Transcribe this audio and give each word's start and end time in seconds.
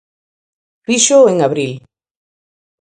Fíxoo 0.85 1.25
en 1.31 1.37
abril. 1.47 1.73